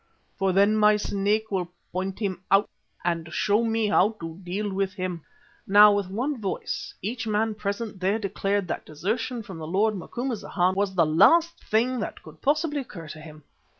For 0.35 0.51
then 0.51 0.77
my 0.77 0.97
Snake 0.97 1.51
will 1.51 1.69
point 1.91 2.17
him 2.17 2.41
out 2.49 2.67
and 3.05 3.31
show 3.31 3.63
me 3.63 3.89
how 3.89 4.13
to 4.19 4.39
deal 4.43 4.73
with 4.73 4.93
him." 4.93 5.23
Now 5.67 5.91
with 5.93 6.09
one 6.09 6.41
voice 6.41 6.95
each 7.03 7.27
man 7.27 7.53
present 7.53 7.99
there 7.99 8.17
declared 8.17 8.67
that 8.69 8.83
desertion 8.87 9.43
from 9.43 9.59
the 9.59 9.67
lord 9.67 9.95
Macumazana 9.95 10.73
was 10.73 10.95
the 10.95 11.05
last 11.05 11.63
thing 11.63 11.99
that 11.99 12.23
could 12.23 12.41
possibly 12.41 12.79
occur 12.81 13.09
to 13.09 13.19
him. 13.21 13.43